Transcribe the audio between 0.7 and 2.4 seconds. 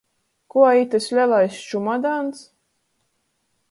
itys lelais čumadans?